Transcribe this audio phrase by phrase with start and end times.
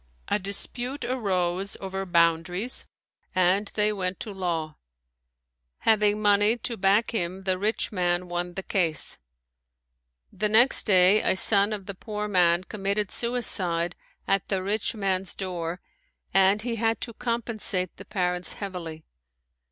[0.29, 2.85] A dispute arose over boundaries
[3.35, 4.77] and they went to law.
[5.81, 9.19] Having money to back him the rich man won the case.
[10.33, 13.95] The next day a son of the poor man committed suicide
[14.27, 15.81] at the rich man's door
[16.33, 19.03] and he had to compensate the parents heavily.